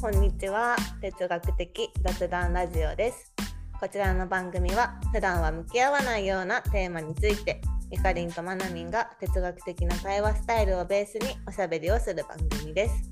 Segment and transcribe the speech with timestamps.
[0.00, 0.76] こんにちは。
[1.02, 3.34] 哲学的雑談ラジオです。
[3.78, 13.10] こちらの番組は普段は向き合わないようなテーマについてゆかりんとまなみんが哲学的な対話スタイルをベースにおしゃべりをする番組です。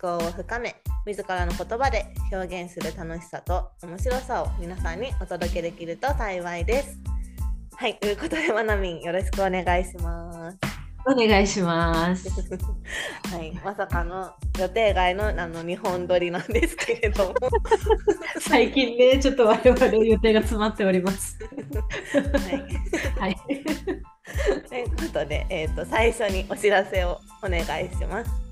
[0.00, 0.76] 思考を深め
[1.06, 7.00] 自らの言葉で表現する楽しさと面白さを皆さんにお届けできると幸いです。
[7.74, 10.67] はいということでまなみんよろしくお願いします。
[11.10, 12.28] お願いします。
[13.32, 17.34] はい、まさかの予定外のあの日本撮りなんですけれども
[18.40, 21.38] 最近ね、ちょっと我々予定が詰まっております。
[23.18, 23.36] はい、はい。
[24.68, 28.47] ということで、えーと、最初にお知らせをお願いします。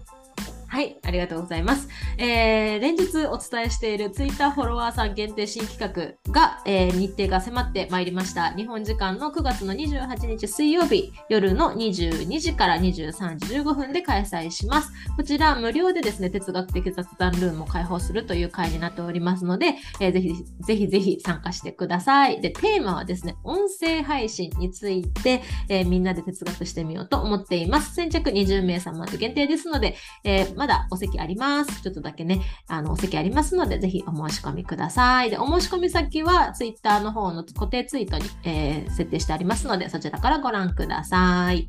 [0.69, 1.89] はい、ありがとうございます。
[2.19, 5.79] えー、連日お伝えしている Twitter フォロワーさん限定新企
[6.27, 8.51] 画が、えー、日程が迫ってまいりました。
[8.55, 14.93] 日本時間の9月の28日水曜日夜の22時から23時15分で開催します。
[15.17, 22.41] こちら無料でですね、哲学的雑談ルームを開放するという会になっておりますので、えー、ぜひぜひぜひ参加してください。
[22.41, 27.95] で、テーマはですね、音声配信について、えー、みんなで哲学してみようと思っています。
[27.95, 31.83] 先着20名様で限定ですので、えー、まだお席あります。
[31.83, 35.31] ちょっとだけね、あの、お席ありますので、ぜひお申し込みください。
[35.31, 41.69] で、お申し込み先は Twitter の方の固定ツイートに、えー、設定してありますので、そちらからご覧ください。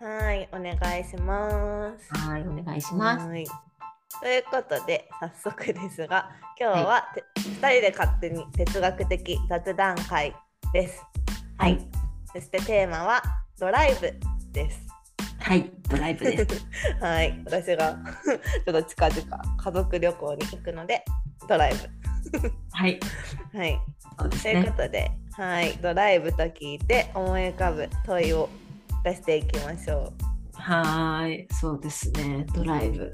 [0.00, 2.14] はい、お願いします。
[2.14, 3.26] はい、お願いします。
[3.26, 3.46] はい
[4.20, 10.34] ということで早速ですが今日は、はい、2人で勝手に哲学的雑談会
[10.72, 11.04] です。
[11.56, 11.78] はい、
[12.32, 13.22] そしてテーマは
[13.60, 14.12] ドライブ
[14.52, 14.97] です。
[15.38, 16.66] はい、ドライブです。
[17.00, 17.96] はい、私が
[18.66, 21.04] ちょっと近々家族旅行に行くので
[21.48, 22.52] ドライブ。
[22.72, 23.00] はい。
[23.54, 23.80] はい。
[24.18, 28.48] そうですということで、はい、ドライブと聞いて思い浮かぶ問いを
[29.04, 30.60] 出していきましょう。
[30.60, 33.12] はい、そうですね、ドライブ。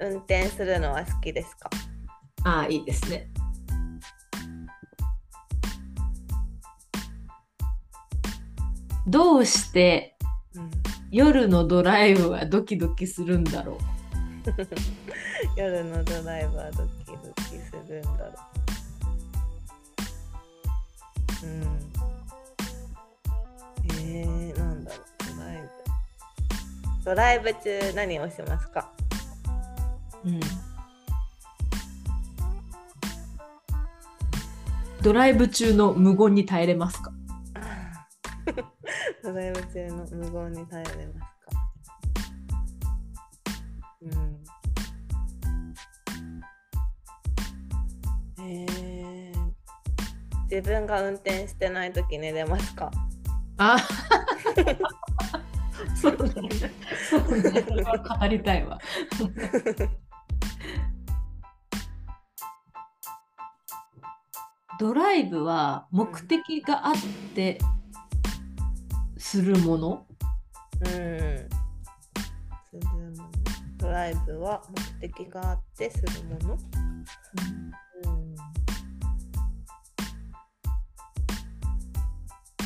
[0.00, 1.70] 運転するのは好きですか？
[2.44, 3.28] ああ、いいですね。
[9.06, 10.13] どうして
[11.14, 13.78] 夜のドライブはドキドキするんだろう
[15.56, 18.32] 夜のドライブはドキドキするんだろ
[21.44, 21.46] う。
[21.46, 21.62] うん。
[24.00, 25.04] えー、なんだろう、
[25.36, 25.68] ドライブ。
[27.04, 28.90] ドライブ中何をしますか？
[30.24, 30.40] うん。
[35.00, 37.12] ドライブ中の無言に耐えれますか？
[39.22, 41.50] ドライブ中の無言に耐えれますか
[44.02, 44.44] うん。
[48.46, 49.52] えー、
[50.50, 52.90] 自分が運転してないとき寝れますか？
[53.58, 53.78] あ
[56.00, 56.32] そうね。
[57.08, 57.62] そうね。
[57.62, 58.78] それは語りたいわ。
[64.80, 66.94] ドライブは目的があっ
[67.34, 67.58] て
[69.24, 70.06] するもの？
[70.80, 70.88] うん。
[70.88, 70.98] する
[72.88, 73.30] もの。
[73.78, 74.62] ドライブは
[75.00, 76.58] 目的があってするもの。
[78.04, 78.34] うん。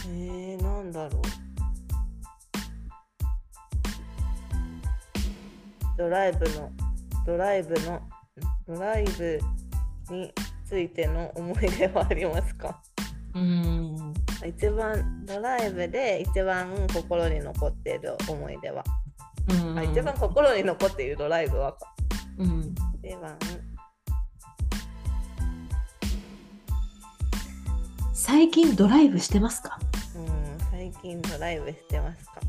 [0.09, 1.23] えー、なんだろう。
[5.97, 6.73] ドライブの、
[7.25, 8.03] ドライブの、
[8.67, 9.41] ドライブ
[10.11, 10.35] に
[10.67, 12.83] ついての思い出はありますか？
[13.35, 14.15] うん。
[14.47, 18.85] 一番ドライブで一番心に残っている思い出は、
[19.51, 21.79] うん、あ一番心に残っているドライブはか、
[22.39, 23.37] うん、一番。
[28.15, 29.79] 最近ドライブしてますか？
[30.17, 30.27] うん
[30.71, 32.41] 最近ドライブしてますか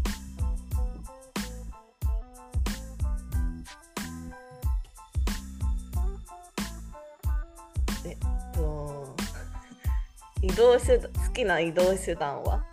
[10.42, 12.64] 移動手段好きな移動手段は？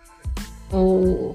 [0.73, 1.35] おお。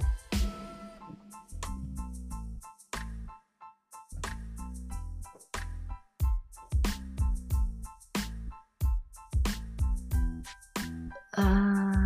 [11.34, 12.04] あ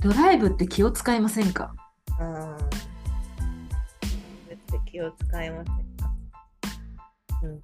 [0.00, 1.74] ドライブって気を使いませんか？
[2.20, 2.56] うん。
[2.56, 2.64] って
[4.90, 5.74] 気を使いませんか、
[7.42, 7.60] うんうん、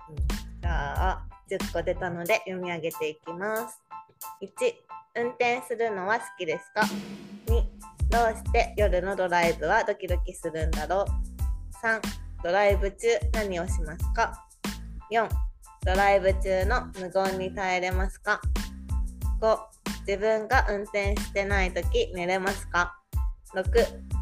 [0.61, 3.81] じゃあ10個出たので読み上げていきます。
[4.43, 4.51] 1
[5.17, 6.83] 運転するのは好きですか
[7.47, 7.63] ？2
[8.11, 12.01] どうして夜のドライブはドキドキするんだろう？3
[12.45, 14.47] ドライブ中何をしますか
[15.11, 15.29] ？4
[15.85, 18.41] ドライブ中の無言に耐えれますか
[19.41, 19.59] ？5
[20.07, 22.97] 自分が運転してない時寝れますか
[23.55, 23.65] ？6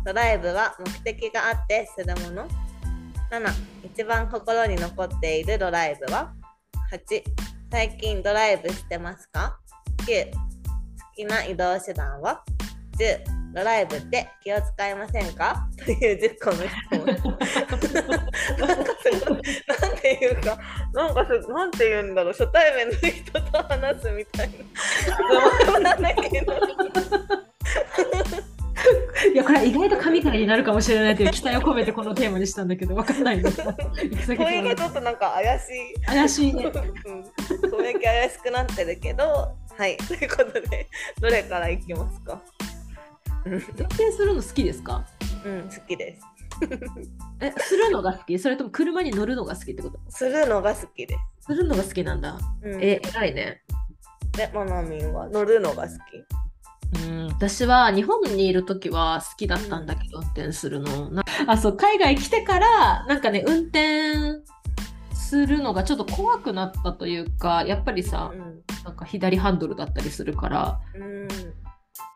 [0.04, 2.48] ドライブは目的があってするもの
[3.30, 3.46] ？7
[3.84, 6.32] 一番心に残っているドライブは？
[6.90, 7.22] 8
[7.70, 9.58] 最近ドライブしてますか
[10.06, 10.38] ？9好
[11.14, 12.42] きな移動手段は
[12.98, 15.68] ？10ドライブって気を使いませんか？
[15.84, 17.04] という10個の質問。
[18.66, 19.38] なんかすごい
[19.68, 20.58] なんていうか
[20.94, 22.32] なんかすなんて言うんだろう。
[22.32, 24.50] 初対面の人と話すみたい
[25.70, 25.80] な。
[25.80, 26.54] なんだけど
[29.32, 33.50] いやこれ意外と神回になるかもしれないという期待を込めてこのテーマにしたんだけど分かんないの。
[34.36, 36.00] 声がちょっとなんか怪しい。
[36.04, 36.64] 怪しいね。
[36.64, 36.68] う
[37.66, 37.70] ん。
[37.70, 39.24] 声が怪しくなってるけど
[39.76, 39.96] はい。
[39.96, 40.88] ということで
[41.20, 42.42] どれからいきますか？
[43.44, 43.52] うん。
[43.52, 45.04] 運転するの好きですか？
[45.44, 46.22] うん好きです。
[47.40, 48.38] えするのが好き？
[48.38, 49.98] それとも車に乗るのが好きってこと？
[50.08, 52.38] するのが好きです、するのが好きなんだ。
[52.62, 53.62] うん、え偉いね。
[54.32, 55.98] でマナミンは乗るのが好き？
[56.94, 57.26] うん。
[57.28, 61.10] 私は日本にいる時は好きだったんだけど、運転するの。
[61.10, 64.42] なあそう海外来てからなんかね運転
[65.14, 68.62] するのがちょっと怖くなったというかやっぱりさうん。
[68.84, 71.28] なんか左ハンドルだったりするからうん。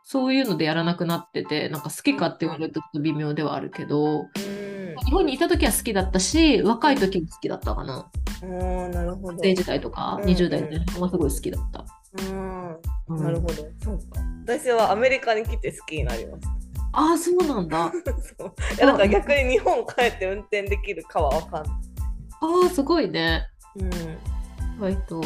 [0.03, 4.27] そういうのでやらなくなっててなんか好きかって言われるとちょっと微妙ではあるけどうん。
[5.05, 8.11] 日本にいた時は好きだったし若い時も好きだったかな。
[8.43, 9.37] おーなるほど。
[9.37, 10.31] 学生時代とかうん。
[10.31, 11.85] 20代のねもすごい好きだった、
[12.31, 12.51] うんうん
[13.17, 13.55] なるほど。
[13.82, 14.20] そうか。
[14.47, 16.43] 私はアメリカに来て好きになりまし
[16.93, 17.85] ああそうなんだ。
[17.85, 18.55] あ たそう。
[18.76, 21.75] いやなんか逆に日本帰って運転できるかはわかんない。
[22.67, 23.47] あすごいね。
[23.76, 24.19] うん。
[24.81, 25.20] 割と。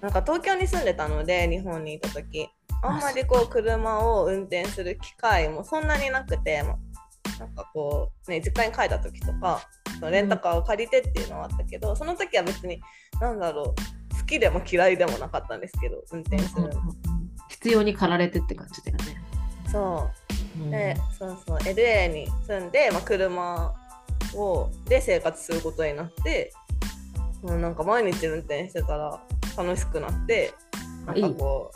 [0.00, 2.48] なんか東京に住んでたので日本にいた時。
[2.82, 6.76] あんまりこう車を運転する機会もそんなになくてま
[7.38, 9.60] なんかこうね実家に帰った時とか
[9.98, 12.80] そのレンタカーを借りてっていうのはあったけど、その時は別に
[13.20, 16.70] なんだろう好きでも嫌いでもなかったんですけど運転するの、
[17.52, 19.22] 必要に駆られてって感じだよね。
[19.70, 20.10] そ
[20.58, 20.62] う。
[20.64, 20.70] うん。
[20.70, 21.58] でそうそう。
[21.58, 23.74] LA に住んで、まあ、車
[24.34, 26.52] をで生活することになって
[27.42, 29.20] もうなんか毎日運転してたら
[29.56, 30.54] 楽しくなって
[31.06, 31.70] なんかこ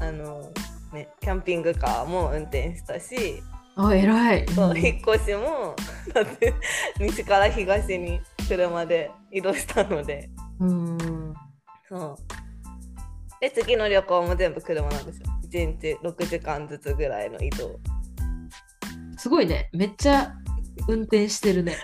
[0.00, 0.50] う あの
[0.92, 3.42] ねキャンピングカーも運転したし、
[3.76, 4.48] あ、偉い。
[4.48, 5.76] そう引っ越しも
[6.12, 6.54] だって
[6.98, 10.30] 西から東に車で移動したので。
[10.58, 11.34] うん。
[11.88, 12.43] そう
[13.44, 17.78] で次の旅行も全部車なんですよ1日6時間ずつぐらいの移動
[19.24, 19.70] すごいね。
[19.72, 20.34] めっちゃ
[20.86, 21.76] 運転してるね。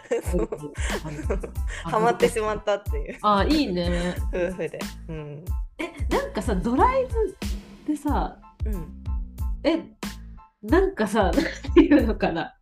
[1.85, 4.15] ハマってしまったっていうあ、いいね。
[4.29, 4.79] 夫婦で。
[5.09, 5.45] うん。
[5.79, 7.07] え、なんかさ、ドライ
[7.87, 8.37] ブでさ、
[8.67, 9.03] うん。
[9.65, 9.83] え、
[10.63, 12.55] なんかさ、なんていうのかな。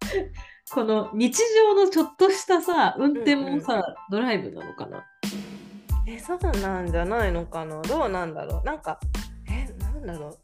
[0.71, 5.05] この日常のちょっとしたさ、運転もさ、ドライブなのかな。
[6.11, 7.83] え、そうなんじゃないのかな？
[7.83, 8.67] どうなんだろう？
[8.67, 8.99] なんか、
[9.47, 10.39] え、なんだろう？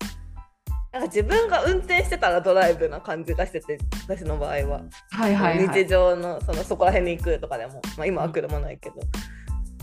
[0.93, 4.83] なんか自分が運転してたらドライブな感じがしてて、私の場合は。
[5.11, 5.85] はいはいはい。
[5.85, 8.97] 日常のそのそこら辺に行くとかでも、まあ、今は車ないけど。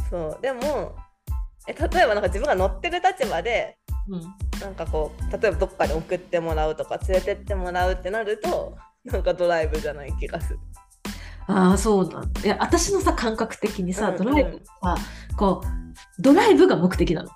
[0.09, 0.41] そう。
[0.41, 0.95] でも、
[1.67, 4.21] え例えばなんか自分が乗ってる立場で、うん
[4.61, 10.59] なんかこう、例えばどっかに送ってもらうとか連れてってもらうってなると、なんかドライブじゃない気がする。
[11.47, 12.41] ああそうなんだ。
[12.41, 14.23] いや私のさ感覚的にさ、うんうん。
[14.23, 14.97] ドライブさ
[15.35, 17.29] こうドライブが目的なの。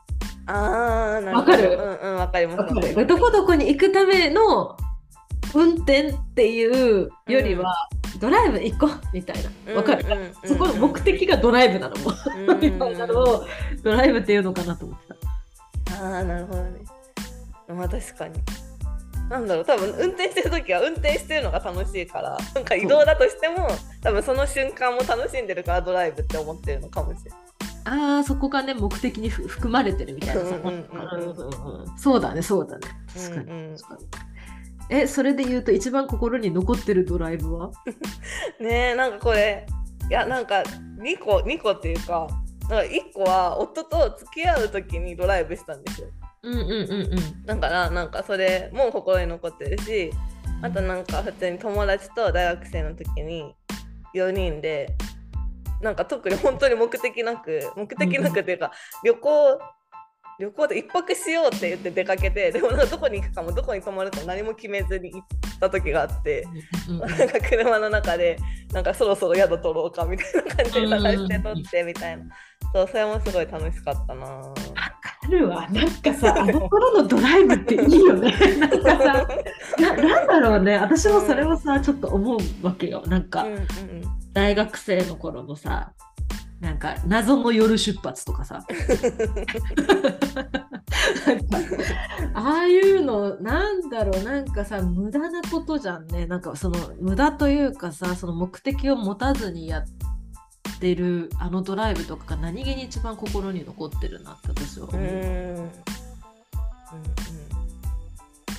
[0.47, 1.51] あー、なるほど。
[1.51, 1.97] わかる？
[2.01, 3.05] うんうん、わかります。
[3.07, 4.77] どこどこに行くための
[5.53, 7.73] 運転っていうよりは、
[8.19, 9.73] ドライブ行こうみたいな。
[9.73, 10.33] わかる、うんうんうんうん。
[10.47, 11.95] そこの目的がドライブなの。
[11.97, 12.49] もうん。
[12.49, 13.45] うんみたいなのを
[13.81, 16.05] ドライブっていうのかなと思ってた。
[16.05, 16.81] ああなるほどね。
[17.67, 18.39] まあ確かに
[19.29, 23.67] なんだろう多分運転してる時は運転してるのが楽しいからなんか移動だとしても
[24.01, 27.39] 多分その瞬間も楽しんでるからドライブって思ってるのかもしれない
[27.87, 30.41] ああそこがね目的にふ含まれてるみたいな
[31.97, 33.77] そうだねそうだね確かに,、うんうん。
[33.77, 34.05] 確かに
[34.89, 37.71] えそれで言うと一番心に残ってるドライブは？
[38.61, 39.65] ねえなんかこれ
[40.09, 40.63] いやなんか
[40.99, 42.27] 2個2個っていうか
[42.61, 46.07] なんか1個は夫と付き合う時にドライブしたんですよ
[46.45, 47.45] うんうんうんうん。
[47.45, 50.11] だからなんかそれも心に残ってるし
[50.61, 53.53] あとなんか普通に友達と大学生の時に
[54.13, 54.95] 4人で
[55.81, 58.71] なんか特に本当に目的なく目的なくっていうか
[59.03, 59.59] 旅行
[60.37, 65.21] 旅行で一泊しようって言って出かけてでもなんかどこに行くかもどこに泊まるかも何も決めずに行っ
[65.59, 66.45] た時があって
[66.89, 68.37] うんうん なんか車の中で
[68.71, 72.25] なんかそろそろ宿取ろうかみたいな感じで探して取ってみたいな。
[72.73, 74.41] そうそれもすごい楽しかったな
[75.25, 75.67] るわ。
[75.69, 78.33] なんかさ、あの頃のドライブっていいよね。
[78.59, 79.27] なんかさ、
[79.79, 80.77] ななんだろうね。
[80.77, 83.03] 私もそれをさ、ちょっと思うわけよ。
[83.07, 83.65] なんか、うんうん
[84.33, 85.93] 大学生の頃のさ、
[86.59, 88.65] なんか謎の夜出発とかさ
[92.33, 100.14] ああいうのなんだろうなんかさ無駄なことじゃんねなんかその無駄というかさその目的を持たずにやって
[100.95, 105.01] るあのドライブとかが何気に一番心に残ってるなって私は思う。
[105.01, 105.69] うんうん。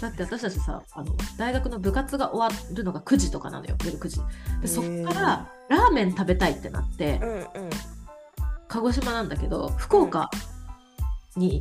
[0.00, 3.76] だって私たちさあの大学の部活が終わるのが9時とかなのよ。
[3.84, 4.20] 夜9時。
[4.60, 7.44] でそっからラーメン食べたいってなってうんうん。
[8.68, 10.30] 鹿児島なんだけど福岡
[11.36, 11.60] に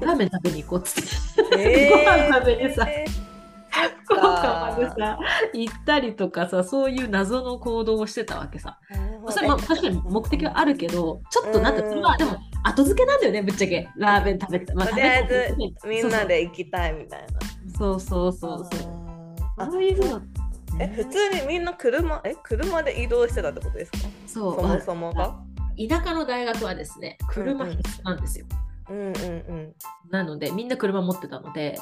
[0.00, 1.90] ラーメン食べに行こうっつって、えー。
[2.28, 3.04] ご飯食べにさえ
[4.04, 5.18] 福岡までさ
[5.52, 8.78] 行ったりとかさそういう謎の行動をしてたわけさ。
[9.30, 12.00] それも確かに目的はあるけどちょっとなんかうん。
[12.00, 13.88] まあでも後付けなんだよねぶっちゃけ。
[13.96, 17.26] ラーメン食べて、まあ、とりあえずみんなで行きたいみたいな。
[17.76, 18.68] そうそうそうそう
[19.70, 19.82] そう。
[19.82, 20.22] いうの
[20.80, 23.98] え普通にみんな車え車で移動してたってことですか？
[24.26, 24.56] そう。
[24.60, 25.36] そもそもが？
[25.76, 29.74] 田舎の大学はですね車必須なんですよ、うんうんうん。
[30.10, 31.78] なのでみんな車持ってたので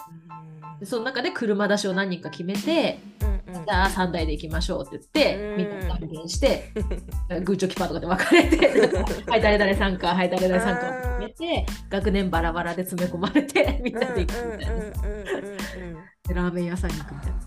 [0.80, 6.72] うその中で車出しを何人か決めてうんうんじゃあ3台で行きましょうって言って、うんみんな断言して
[7.44, 8.56] グーチョキパーとかで分かれて
[9.30, 17.38] はい誰々参加はい誰々参加って決めて学年バラバラで詰め込まれてみんなで行くみたいな、ラーメン屋さんに行くみたいな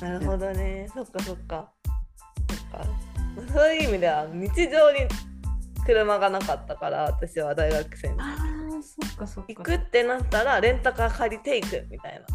[0.00, 0.12] かに。
[0.12, 0.88] なるほどね。
[0.92, 1.72] そっかそっか。
[2.48, 2.86] そっか。
[3.52, 5.00] そういう意味では日常に
[5.86, 9.54] 車がなかったから私は大学生にあーそっかそっか。
[9.54, 12.26] 行くってなったらレンタカー借りていくみたいな。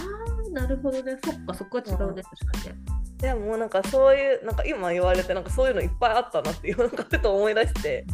[0.00, 1.18] あーなるほどね。
[1.24, 2.94] そっかそこは違うね、確かにね。
[3.18, 8.04] でもなんかそういうなんか今言われてなんかそういうのいっぱいあったなっていうなんかふと思い出して。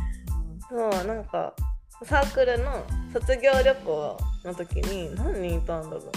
[0.68, 1.52] そうなんか
[2.04, 6.10] サークルの卒業旅行の時に何人いたんだろう。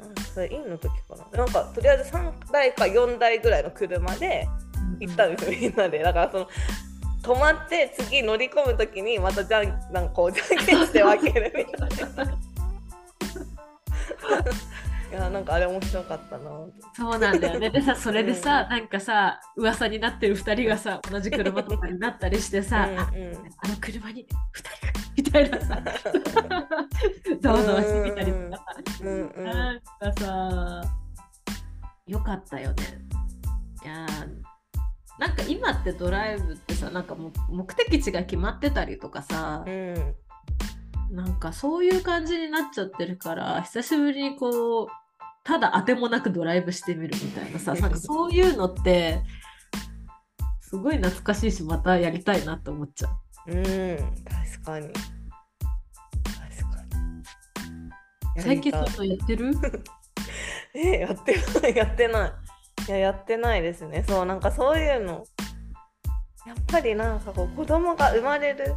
[0.00, 1.38] あそれ院の時かな。
[1.38, 4.46] なんかとりあえず3台か4台ぐらいの車で
[5.06, 5.98] 行ったんですよみんなで。
[6.02, 6.48] だからその
[7.22, 12.24] 止まって次乗り込む時にまたじゃんなんかこうじゃんけんして分けるみたいな。
[15.12, 16.50] いやなんかあれ面白かったな
[16.96, 17.68] そうなんだよね。
[17.68, 21.98] でさ、それでさ、なんかさ、噂になってる2人がさ、同じ車とかに。
[21.98, 22.96] なったりしてさ、あうん。
[22.96, 23.04] うん
[23.58, 24.26] あの車に2
[24.58, 25.82] 人がみたいなさ、
[27.42, 28.56] ざわざわしてみたりとか。
[28.56, 28.64] さ、
[29.02, 29.28] うん。
[29.28, 29.44] うん。
[29.44, 30.82] なんかさ、
[32.06, 32.82] よかったよね。
[33.84, 34.51] いやー
[35.18, 40.14] なんか今ってドライブってさ、なんかもう目的地が決まってたりとかさ、うん
[41.12, 44.88] なんかそういう感じになっちゃってるから久しぶりにこう
[45.44, 49.22] ただ当てもなくドライブしてみるみたいなさ なんかそういうのって
[50.60, 53.08] すごい懐かしいしまたやりたいなって思っちゃ
[53.46, 53.52] う。
[53.52, 54.88] うん、確かに。
[58.38, 59.52] 最近ちょっとやってる？
[60.74, 62.32] え、やってない、やってない。
[62.88, 64.04] いや、やってないですね。
[64.06, 65.24] そう、なんかそういうの。
[66.46, 68.74] やっぱりなんかこう子供が生まれる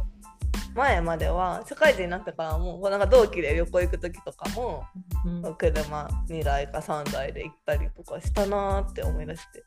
[0.76, 4.84] 前までは社会人になってからもこうなんか同期で旅行行く時とかも
[5.24, 9.64] うん車2台か3台で行ったりとかしたなーって思い出して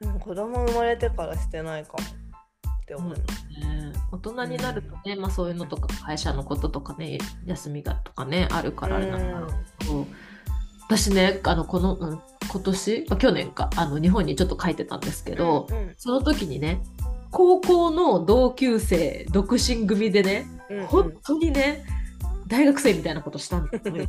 [0.00, 3.46] でも子供生まれてからしてないかもって思います。
[3.60, 10.06] ね大人になるとね、まあ、そういうのとか会社のこととかね休みがとかねあるからあれなんだろうけど
[10.88, 13.70] 私ねあのこの、うん今年、まあ、去年か。
[13.76, 16.80] あの日本にちょっと書いてたんですけど、うんその時にね
[17.32, 20.86] 高校の同級生独身組でねうんうん。
[20.86, 21.84] 本当にね
[22.46, 24.06] 大学生みたいなことしたんですよ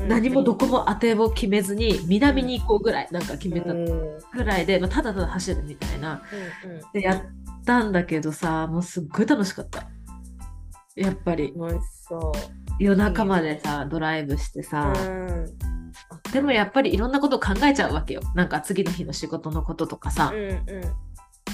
[0.00, 0.08] うん。
[0.08, 3.88] 何もどこも当てを決めずに南に行こうぐらいなんか決めたうん。
[3.88, 6.22] うんぐらいで、まあ、ただただ走るみたいな。
[6.64, 6.92] うん。
[6.92, 7.22] でやっ
[7.64, 9.86] たんだけどさもうすっごい楽しかった。
[10.96, 11.52] やっぱり。
[11.54, 12.32] 美味しそう。
[12.78, 15.69] 夜中までさドライブしてさ、うん
[16.32, 18.22] でもやっぱりいろんなことを考えちゃうわけよ。
[18.34, 20.60] なんか次の日の仕事のこととかさ、うんうん。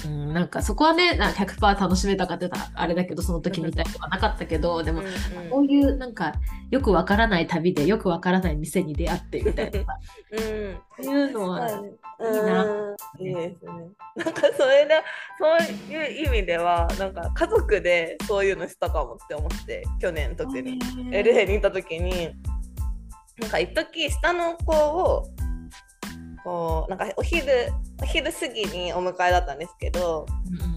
[0.05, 5.49] うん、なんかそこはねなんか100%楽しめたかってたらあれだけどその時みたいとかなかったけどでもうん。
[5.49, 6.33] こういうなんか
[6.69, 9.85] よくわからない旅でよくわからない店に出会ってみたいなさ。
[10.31, 11.05] うん。
[11.05, 11.73] いうのは、はい
[12.19, 12.65] いいな。
[12.65, 13.25] うん。
[13.25, 13.71] いいですね。
[14.15, 15.03] なんかそれで
[15.39, 20.79] そういう意味ではなんか家族でそういうのしたかもって思って去年特に。
[21.11, 22.31] LA に行った時に
[23.39, 25.27] なんか一時下の子を
[26.43, 27.43] こうなんかお昼
[28.01, 30.25] お昼過ぎにお迎えだったんですけど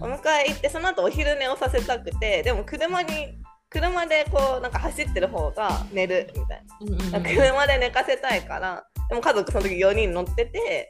[0.01, 3.39] お迎え行ってその後お昼寝をさせたくてでも車に
[3.69, 7.19] 車でこうなんか走ってる方が寝るみたいな。
[7.19, 10.89] うん車で寝かせたいからでも家族その時4人乗ってて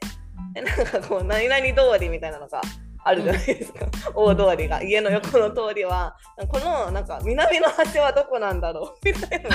[0.53, 2.61] でなんかこう何々通りみたいなのが
[3.03, 4.83] あるじゃないですか、大通りが。
[4.83, 6.15] 家の横の通りは
[6.49, 8.95] このなんか南の端はどこなんだろう？
[9.05, 9.49] みたいな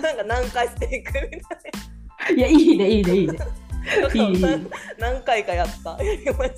[0.00, 3.38] なんか南下していくみたいいやいいねいいねいいね。
[4.14, 4.66] 何
[4.98, 5.98] 何回かやった。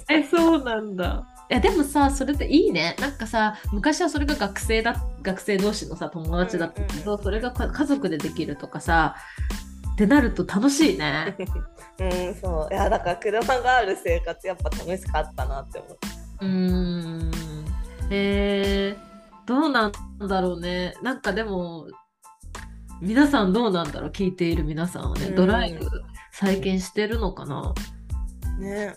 [0.08, 1.26] えそうなんだ。
[1.50, 2.96] いやでもさそれっていいね。
[3.00, 9.16] なんかさ昔はそれが学生だ学生同士のさ友達だったけど、それがか家族でできるとかさ
[9.92, 11.36] ってなると楽しいね。
[12.00, 12.74] うん、そう。
[12.74, 15.98] いや、だから車がある生活やっぱ楽しかったなって思う。
[16.40, 17.30] うーん。
[18.10, 19.92] えー、どうなん
[20.26, 20.94] だろうね。
[21.02, 21.86] なんかでも
[23.00, 25.34] 皆さんどうなんだろう聞いている皆さんはね、うん。
[25.34, 25.86] ドライブ
[26.32, 27.74] 再建してるのかな。
[28.58, 28.94] ね。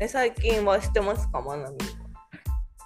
[0.00, 1.76] え、最近はしてますか、まなみ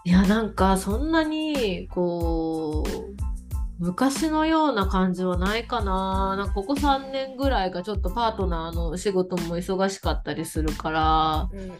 [0.04, 3.35] いやなんかそんなにこう
[3.78, 11.78] 昔のような感じはないかななんかここ3年ぐらいがちょっとパートナーの仕事も忙しかったりするからうんうん。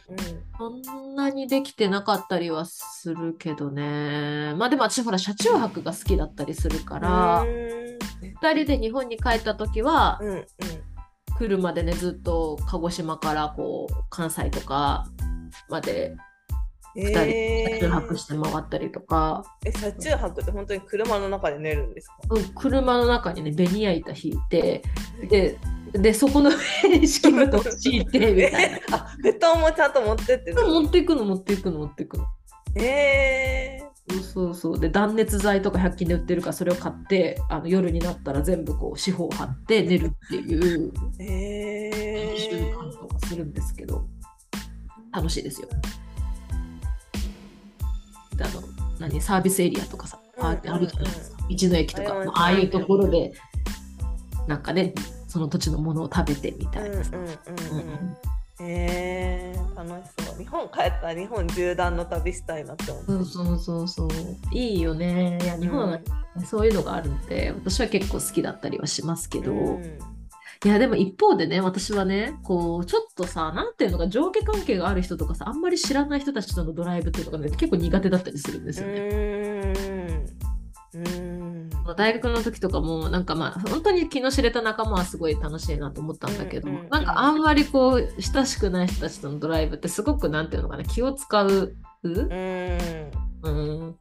[0.59, 7.47] そんなにできてなかったりはするけどねまあでも私ほら車中泊が好きだったりするからう
[8.43, 10.35] 2人で日本に帰った時はんうん。
[10.35, 10.47] うん
[11.39, 15.05] 車でねずっと鹿児島からこう関西とか
[15.69, 16.19] までうん。
[16.97, 19.45] 2人え車中泊して回ったりとか。
[19.65, 22.17] え、車中泊って本当に車の中で寝るんですか？
[22.31, 24.83] うん、車の中にねベニヤ板引いて
[25.29, 25.59] で
[25.93, 26.51] でそこの
[26.83, 28.77] 上に敷布団敷いてみたいな。
[28.77, 32.25] えあ、布団もちゃんと持ってってる持っていくの持っていくの持っていくの。
[32.77, 34.81] えそうそうそう。
[34.81, 44.07] で断熱材とか100均で売ってるからそれを買ってあの夜になったら全部こう四方貼って寝るっていう習ー、慣とかするんですけど
[45.13, 45.69] 楽しいですよ
[48.37, 48.63] であの
[48.99, 51.37] 何サービスエリアとかさあうんうんうんあるじゃないですか。
[51.49, 52.15] 道の駅とか。
[52.15, 53.33] ますああいうところで
[54.47, 54.95] なんかね
[55.29, 57.35] その土地のものを食べてみたいなさ、うんうんう
[57.71, 57.77] うん。
[57.77, 58.17] んうん。
[58.59, 60.39] えー、楽しそう。
[60.39, 63.05] 日本帰ったら日本縦断の旅したいなって思う。
[63.07, 64.09] そうそうそうそう。
[64.51, 65.39] いいよね。
[65.43, 65.99] いや日本は
[66.47, 69.99] そういうのがあるんで私は結構好きだったりはしますけど、うん
[70.65, 78.95] いやでも一方でね私はねこうちょっとさなんていうのか上下関係がある人とかさあんまり知らない人たちとのドライブっていうのがね結構苦手だったりするんですよね。
[80.95, 81.71] うーん。
[81.97, 91.77] 大学の時とかもなんかまあ本当に気の知れた仲間はすごい楽しいなと思ったんだけど、うんうんうんなんかあんまりこう親しくない人たちとのドライブってすごくなんていうのかな気を使う？
[92.03, 93.11] うーん。
[93.43, 93.97] うん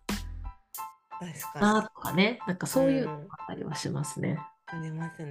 [1.19, 4.39] 確かなとかねなんかそういうのあったりはしますね。
[4.79, 4.87] に。
[4.87, 5.29] ありますね。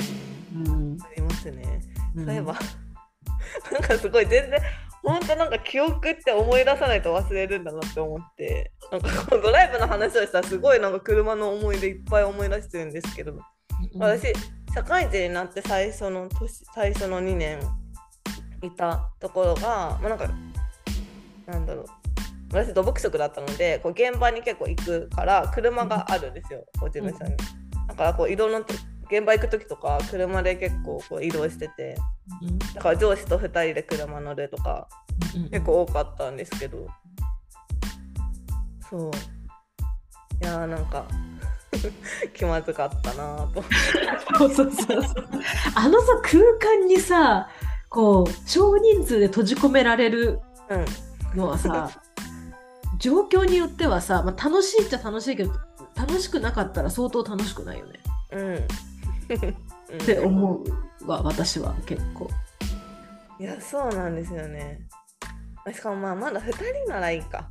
[0.55, 1.83] うんありますね。
[2.17, 2.55] うんそういえば、
[3.73, 4.61] なんかすごい全然、
[5.03, 13.39] 本当なんか記憶って思い出さないと忘れるんだなって思って、なんかこのドライブの話をしたらすごいなんか車の思い出いっぱい思い出してるんですけど、
[13.97, 14.33] 私、
[14.75, 17.61] 社会人になって最初の年、最初の2年
[18.63, 20.29] いたところが、まあ、なんか、
[21.47, 21.87] なんだろう。
[22.55, 27.37] 私土木職だったのでこう現場に結構行くから車があるんですよ、こう事務所に。
[27.89, 28.75] だからこう移動のと
[29.19, 31.97] 現場行く時とか車で結構こう移動してて
[32.43, 32.59] うん。
[32.59, 34.89] だから上司と2人で車乗るとか
[35.35, 36.87] うん結構多かったんですけど。
[38.91, 39.11] そう。
[40.43, 41.07] いやーなんか
[42.35, 43.63] 気まずかったなぁと。
[44.39, 45.29] そうそうそうそう。
[45.75, 46.43] あのさ空
[46.79, 47.49] 間にさ
[47.89, 51.39] こう少人数で閉じ込められるうん。
[51.39, 51.91] のはさ
[52.99, 55.53] 状況によってはさ、まあ、楽しいっちゃ楽しいけど
[55.97, 58.01] 楽しくなかったら相当楽しくないよね。
[58.33, 58.69] うん
[59.25, 60.65] って思
[61.01, 62.29] うわ私は結構。
[63.41, 64.81] いやそうなんですよね。
[65.73, 67.49] しかもまあまだ2人ならいいか。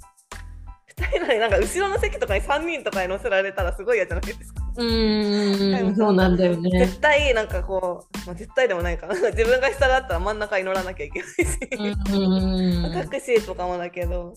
[0.97, 4.63] 2人ならなんか後ろの席とかに3人とかに乗せられたらすごい嫌じゃないですか。
[4.75, 6.85] うーん そうなんだよね。
[6.85, 9.07] 絶対なんかこう、まあ、絶対でもないか。
[9.07, 12.93] な 自分が下だったら真ん中に乗らなきゃいけないし、うん。
[12.93, 14.33] タクシーとかもだけど。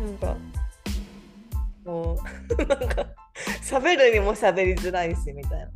[0.00, 0.36] なんか
[1.84, 3.06] もうなんか
[3.62, 5.68] 喋るにも喋りづらいしみたいな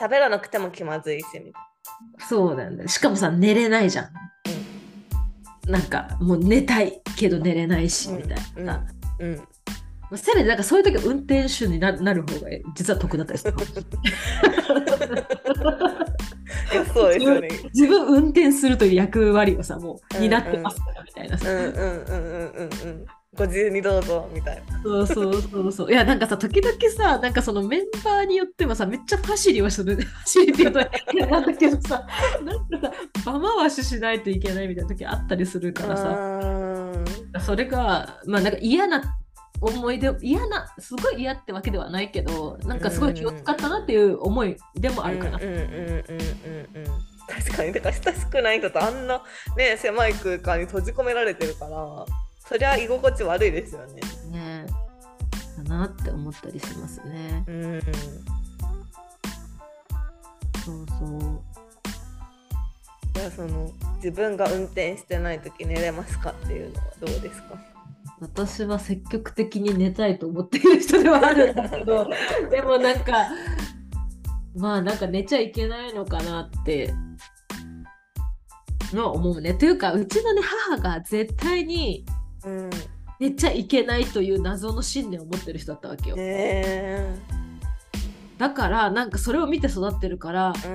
[0.00, 1.62] 喋らなくても気まずいしみたい
[2.28, 2.82] そうなんだ。
[2.82, 4.10] よしかもさ寝れないじゃん。
[5.70, 8.52] なんかもう寝たいけど寝れないしみたいなさ。
[8.60, 8.86] な
[9.20, 9.36] うん。
[9.36, 9.44] ま
[10.12, 13.54] あせめてなんかそういう時は運転手にななる方が実は得だったりする
[16.94, 17.48] そうですよね。
[17.74, 21.46] 自分運転するという役割をさもううん担ってますからみたいなさ、
[23.36, 24.82] ご自由にどうぞみたいな。
[24.82, 25.92] そうそうそうそう。
[25.92, 29.96] いやなんかさ時々さなんかそのメンバーによってはさめっちゃファシリをする。
[29.96, 30.80] ファシリっていうと
[31.12, 32.06] 変なんだけどさ
[32.42, 32.90] なんか
[33.22, 36.04] さ場回ししないといけないみたいな時あったりするからさ。
[37.34, 39.02] さそれがまあなんか嫌な
[39.60, 45.38] 思い出嫌なすごい嫌ってわけではないけどなんかすごい気を使ったなっていう思いでもあるかな。
[45.38, 46.04] うんうんうんうんうんうん。
[47.28, 47.72] 確かに。
[47.72, 49.22] だから親しくない人とあんな
[49.56, 52.06] ね狭い空間に閉じ込められてるから
[52.48, 54.00] そりゃ居心地悪いですよね。
[54.30, 54.66] ね。
[55.64, 57.44] だなって思ったりしますね。
[57.46, 57.80] うん。
[60.64, 61.42] そうそう。
[63.16, 67.54] いやその自分が運転してない時寝れますかっていうのはどうですか？
[68.20, 72.08] 私は積極的に寝たいと思っている人ではあるんだけど
[72.50, 73.28] でもなんか
[74.56, 76.92] まあなんか寝ちゃいけないのかなって
[78.92, 79.54] のは思うね。
[79.54, 82.06] というかうちのね母が絶対に
[82.44, 82.70] うん。
[83.20, 86.16] 寝ちゃいけないという謎の信念を持ってる人だったわけよ。
[86.16, 87.16] ね
[88.38, 90.68] だからなんかそれを見て育ってるからえ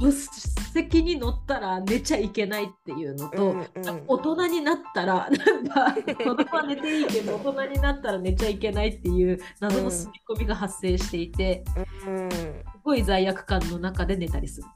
[0.00, 0.12] うん。
[0.12, 3.66] 助手席に乗ったら寝ちゃいけないっていうのと、うんうん
[4.06, 11.64] 大人になったら なんか子供は寝ていいけど大人になったら寝ちゃいけないっていう謎の刷り込みが発生していて、
[12.06, 12.36] うんす
[12.84, 14.68] ごい罪悪感の中で寝たりする。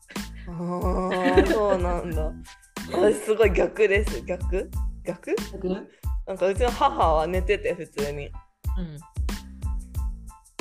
[0.49, 2.33] あーそうなんだ。
[2.92, 4.20] 私すごい逆です。
[4.23, 4.70] 逆？
[5.05, 5.35] 逆？
[5.62, 5.88] うん
[6.27, 8.31] なんかうちの母は寝てて普通に。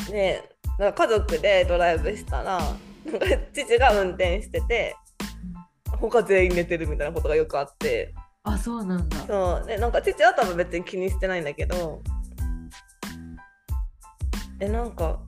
[0.10, 2.60] でだから家族でドライブしたら
[3.06, 4.96] なんか父が運転してて
[6.00, 8.14] 他全員寝てるみたいなことがよくあって。
[8.46, 9.18] あそうなんだ。
[9.26, 9.66] そう。
[9.66, 12.02] でなんか父は多分別に気にしてないんだけど。
[14.60, 15.20] えなんか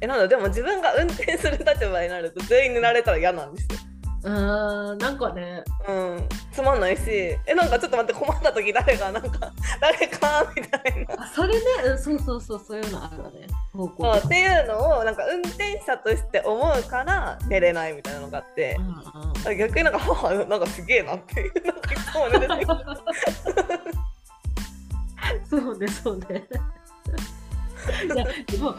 [0.00, 3.78] えなんだでも自分が運転する立場になると全員寝られたら嫌なんですよ。
[4.24, 5.62] うーんなんかね。
[5.88, 7.02] うん、つまんないし。
[7.46, 11.22] えなんかちょっと待って困った時誰がなんか 誰かみたいな。
[11.24, 11.60] あそれね。
[11.86, 13.46] うんそうそうそうそういうのあるわね。
[13.72, 14.14] 方向。
[14.14, 18.76] そうっていうのをなんか運転者として思うから寝れないみたいなのがあって。
[18.78, 18.90] うんう
[19.54, 22.66] ん逆になんか母なんかすげえなっていうなんかいつも寝てて
[25.48, 26.44] そうねそうね。
[28.04, 28.74] いやでも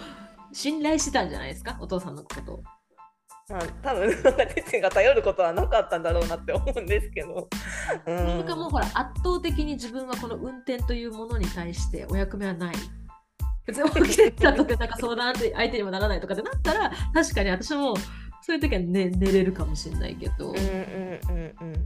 [0.54, 1.78] 信頼してたんじゃないですか？
[1.80, 2.64] お父さんのことを。
[3.50, 7.50] まあ多分なんか父が頼ることはなかったんだろうなって思うんですけど、
[8.06, 12.76] うなんんかもうほら圧倒的に自分はこの運転というものに対してお役目はない。
[13.66, 17.96] 別に起きてたとかなんか相談って相手にもならないとかってなったら確かに私も
[18.42, 21.56] そういう時は、ね、寝れるかもしれないけど、うんうんうん。
[21.62, 21.86] うん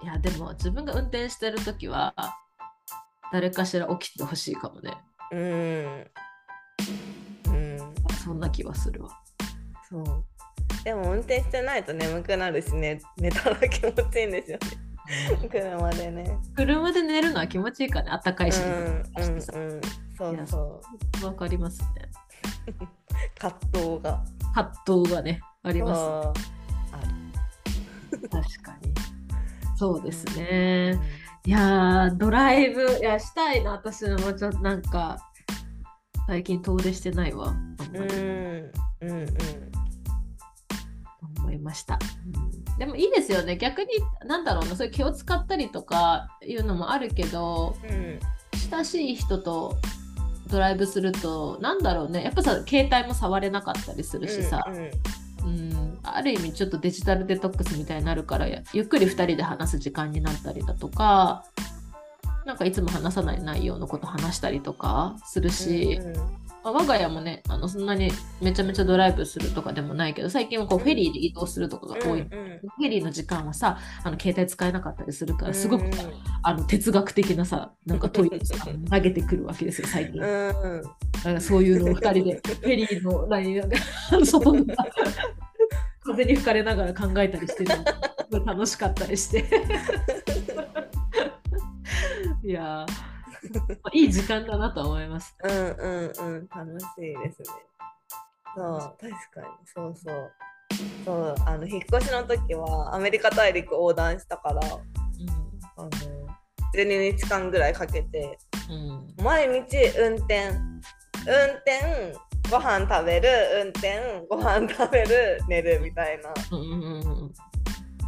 [0.00, 2.14] いやでも自分が運転してる時は
[3.32, 4.96] 誰かしら起きてほしいかもね。
[5.32, 6.27] うんうん
[8.28, 9.08] そんな気はするわ。
[9.88, 10.04] そう。
[10.84, 13.00] でも運転してないと眠くなるしね。
[13.16, 14.58] 寝たら気持ちいいんですよ
[15.40, 15.48] ね。
[15.50, 16.38] 車でね。
[16.54, 18.10] 車で寝るのは気持ちいいからね。
[18.10, 19.40] あったかいし、うんうんうん。
[19.40, 20.82] そうそ
[21.22, 21.24] う。
[21.24, 22.10] わかりますね。
[23.40, 24.22] 葛藤が。
[24.54, 26.00] 葛藤がねあります。
[26.02, 26.32] あ
[28.30, 28.30] 確
[28.62, 28.92] かに。
[29.74, 31.00] そうですね。
[31.46, 35.16] いやードライブいやしたいな私もちょっとなんか
[36.28, 37.54] 最近遠出してないわ。
[37.94, 39.26] うんうんうん
[41.38, 42.76] 思いました、うん。
[42.76, 43.56] でもいいですよね。
[43.56, 43.88] 逆に
[44.26, 44.76] なんだろうな。
[44.76, 48.20] そういう気を使ったりとかいうのもあるけどうん。
[48.70, 49.78] 親しい人と
[50.48, 52.22] ドライブするとなんだろうね。
[52.22, 54.82] やっぱさ携帯も触れなかったりするしさ、うんうん。
[55.44, 61.46] うん、ある意味ちょっとデジタルデトックスみたいになるからやゆっくり2人で話す時間になったりだとか
[62.48, 66.14] なんかいつも話さない内容のこと話したりとかするし、うん
[66.64, 80.20] まあ我が家もねあのそんなにめちゃめちゃドライブするとかでもないけど最近はこうフェリーで移動するとかが多い、うんフェリーの時間はさあの携帯使えなかったりするからすごくさ、うんあの哲学的なさなんか問いをさ投げてくるわけですよ最近。
[80.20, 80.82] うん。
[81.24, 83.76] なんかそういうのを2人でフェリーの何なんか
[84.24, 84.64] 外の
[86.02, 87.76] 風に吹かれながら考えたりしてる
[88.30, 89.44] のが楽しかったりして
[92.48, 92.88] いやー。
[93.92, 95.36] いい時間だなと思います。
[95.44, 97.48] うんうんうん楽しいですね。
[98.56, 99.46] そう確かに。
[99.66, 100.32] そうそう。
[101.04, 104.60] そうあの引っ越しの時はアメリカ大陸横断したから
[105.76, 105.90] あの
[106.74, 108.38] 12日間ぐらいかけて
[108.70, 109.14] うん。
[109.22, 110.56] 毎日運転運
[111.66, 112.16] 転
[112.50, 113.28] ご飯食べる
[113.62, 116.32] 運転ご飯食べる寝るみたいな。
[116.50, 117.32] うんうんうんうん。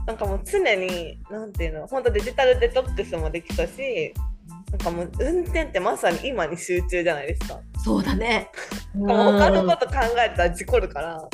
[0.06, 4.14] なんかもう常になんていうの本当デジタルデトックスもできたし
[4.70, 7.58] なんかもう運転ってまさに今に集中じゃないですか。
[7.84, 8.50] そうだね。
[8.94, 11.28] もう他のこと考えてたら事故るから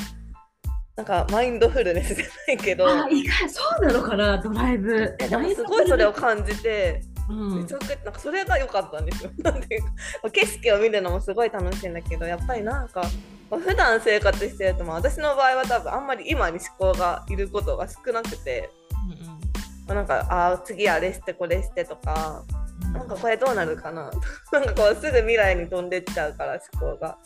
[0.97, 5.15] なんかマインドフルネスじゃないけどあ意外そうなのかなドライブ。
[5.19, 9.31] えでもすごいそれを感じてうんめちゃくちゃなんかそれが良かったんですよ。
[9.45, 13.05] なんていうか景色を見るのもすごい楽しいんだけどやっぱりなんか
[13.51, 18.71] 普段生活してるとまあ私の場合は多分あんまり今に思考がいることが少なくて、
[19.87, 22.56] まあ、なんかあー次あれしてこれしてとかうん
[22.97, 24.11] なんかこれどうなるかな
[24.53, 27.19] なんかこうすぐ未来に飛んでっちゃうから思考が。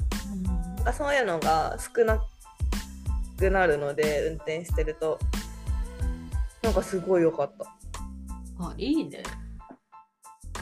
[0.76, 2.18] なんかそういうのが少な
[3.38, 5.18] くなるので運転してると
[6.62, 7.64] なんかすごい良かった。
[8.64, 9.22] あいいね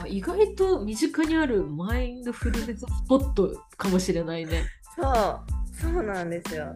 [0.03, 0.07] あ。
[0.07, 4.67] 意外と身近にあるマインドフルネススポットかもしれないね。
[4.97, 5.41] そう
[5.81, 6.75] そうなんですよ。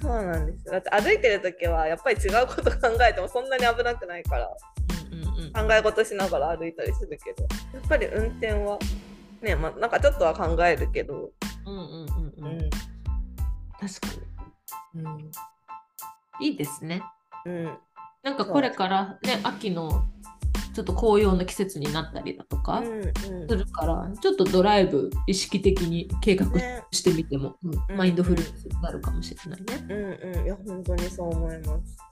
[0.00, 4.50] そうなんですよだって歩いてる時はやっぱり違うこと考えてもそんなに危なくないから
[5.52, 8.78] 考え事しながら歩いたりするけどやっぱり運転は
[9.42, 11.30] ねまあなんかちょっとは考えるけど、
[11.66, 12.58] うんうんうんううん。
[12.58, 12.70] ん
[13.80, 14.08] 確か
[14.94, 15.30] に。
[16.48, 17.02] いいですね。
[17.46, 17.78] うん。
[18.22, 20.04] なんかこれからね秋の
[20.74, 23.02] ちょっと紅葉の季節になったりだとかうん
[23.48, 27.96] するから、ちょっとドライブ意識的に計画ねしてみても、うんうん。
[27.96, 29.86] マインドフルネスになるかもしれないね。
[29.88, 30.44] うんうん。
[30.44, 32.09] いや本当にそう思います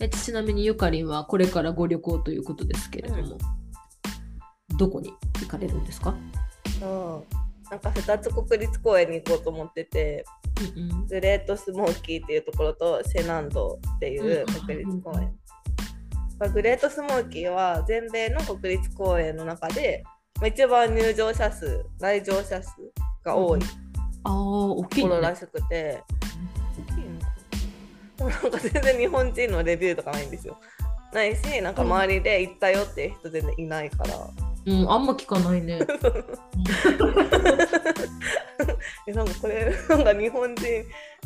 [0.00, 3.38] えちなみにゆかりんはこれからご旅行ということですけれども、
[4.76, 6.14] どこに行かれるんですか、
[7.70, 10.24] なんか2つ国立公園に行こうと思ってて
[10.76, 11.06] うんうん。
[11.06, 15.34] グレートスモーキーっていうところとセナンドっていう国立公園。
[16.38, 20.02] まあグレートスモーキーは全米の国立公園の中で
[20.40, 22.70] まあ一番入場者数来場者数
[23.24, 23.66] が多いと
[24.26, 26.63] ころらしくて、大きいのか
[28.18, 30.58] なんか全然日本人のレビューとかないんですよ。
[31.12, 34.14] ないしなんか周りで行ったよっていう人全然いないから。
[34.66, 35.80] うん、あんま聞かないね。
[39.06, 40.64] えなんかこれ なんか日本人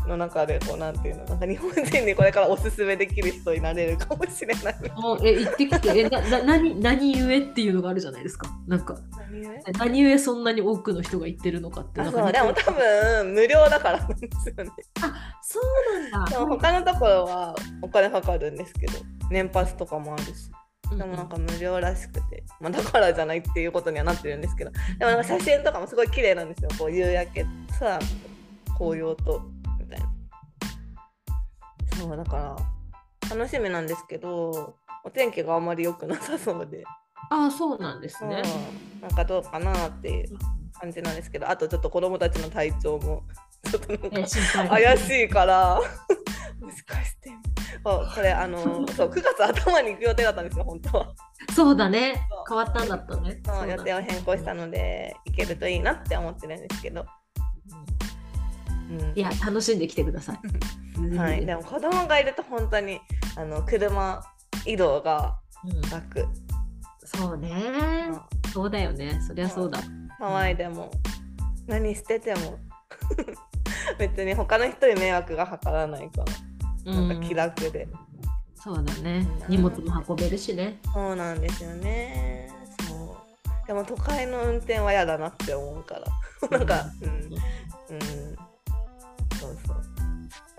[0.07, 4.75] の中でこうなんていうのなんか日本人にこれからおすすめできる人になれるかもしれない。
[4.75, 8.49] あえ行ってきてえなな何何故っていうのがあるじゃないですか。
[8.67, 8.97] なんか
[9.31, 9.79] 何故？
[9.79, 14.71] 何故そんなに多くの人が行ってるのかってあなんかそうでも多分無料だからなんですよね。
[15.43, 16.31] そうなんだ。
[16.31, 18.93] でも他のところはお金かかるんですけど
[19.31, 24.71] 年パスとかもあるしうんでもなんか無料らしくて、まあ、だからじゃないっていうことにはなってるんですけど。
[24.99, 26.71] でもなんか写真とかもすごい綺麗なんですよ。
[26.79, 27.47] こう夕焼け
[27.79, 27.99] さ
[28.77, 29.43] 紅葉と
[29.79, 30.13] みたいな。
[31.97, 32.57] そうだか
[33.31, 36.85] ら楽しみなんですけどお天気があまり良くなさそうで、
[37.31, 38.43] あそうなんですね。
[38.97, 38.99] う。
[38.99, 40.39] んなんかどうかなっていう
[40.81, 41.49] 感じなんですけど。
[41.49, 43.25] あとちょっと子供たちの体調も
[43.65, 45.81] ちょっとなんか怪しいから。
[46.61, 47.31] もしかして
[47.85, 51.15] あこれあの そう9月頭に行く予定だったんですよ本当は。
[51.55, 52.21] そうだね。
[52.49, 53.41] 変わったんだったね。
[53.45, 57.07] そう予定を変更したので行けるといいなって思ってるんですけど、
[58.91, 59.13] うん。
[59.15, 60.39] いや楽しんできてください。
[61.17, 63.01] はい、でも子供がいると本当に
[63.37, 64.23] あの車
[64.67, 65.81] 移動がうん。
[65.91, 66.29] 楽、
[67.05, 67.51] そうね。
[67.51, 68.21] うん。
[68.53, 69.21] そうだよね。
[69.27, 69.81] そりゃそうだ。
[70.21, 70.91] 騒いでも
[71.67, 72.59] 何してても
[73.99, 76.93] 別に他の人に迷惑がかからないから。
[76.93, 77.89] うなんか気楽で、
[78.55, 79.27] そうだね。
[79.49, 79.49] う。
[79.49, 79.57] ん。
[79.57, 80.79] 荷物も運べるしね。
[80.93, 82.51] そうなんですよね。
[82.87, 83.17] そ
[83.65, 83.67] う。
[83.67, 86.49] でも都会の運転は嫌だなって思うから。
[86.59, 87.11] なんかうん。
[87.11, 88.37] うん。
[89.39, 89.83] そうそう。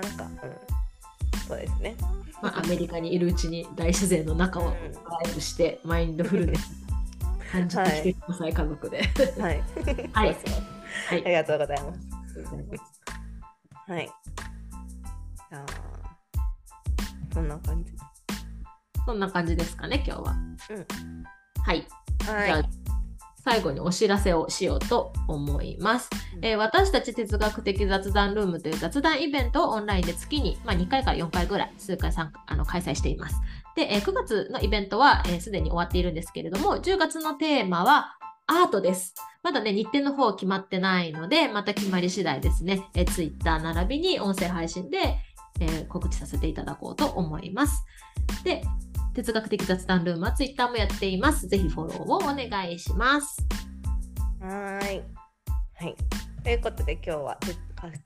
[0.02, 1.40] なんかうん。
[1.48, 1.96] そうですね。
[2.42, 4.76] まあ、アメリカにいるうちに大自然の中をドうん。
[4.76, 4.90] ラ
[5.30, 6.72] イブして、マインドフルネス
[7.52, 9.02] 感じてきてください、家族で。
[9.40, 9.64] はい。
[10.14, 10.38] はい。
[11.08, 11.26] はい。
[11.26, 12.19] ありがとうございます
[13.88, 14.10] はい
[15.50, 15.66] じゃあ
[17.34, 17.92] そんな感じ
[19.06, 20.32] そんな感じですかね、今日は。
[20.70, 21.24] うん
[21.64, 21.88] はい。
[22.28, 22.64] はじゃあ
[23.44, 26.10] 最後にお知らせをしようと思います。
[26.36, 33.36] うんえー私たち哲学的雑談ルームという雑談イベントをオンラインで月に、まあ、2回から4回ぐらい数回あの開催しています。
[33.76, 38.19] で、えー9月のイベントはすで、に終わっているんですけれども、10月のテーマは
[38.50, 39.14] アートです。
[39.44, 45.18] まだね、日程の方決まってないので、また決まり次第ですね、えー、Twitter 並びに音声配信で、
[45.62, 47.84] えー告知させていただこうと思います。
[48.44, 48.64] で、
[49.14, 51.48] 哲学的雑談ルームは Twitter もやっています。
[51.48, 53.38] ぜひフォローをお願いします。
[54.42, 55.04] はーい。
[55.76, 55.96] はい。
[56.44, 57.54] ということで今日はて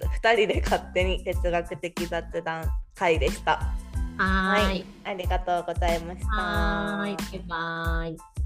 [0.08, 3.74] 2人で勝手に哲学的雑談会でした。
[4.18, 4.86] はーい。
[5.06, 6.28] ありがとうございました。
[6.28, 7.16] はーい。
[7.16, 8.43] バイバイ。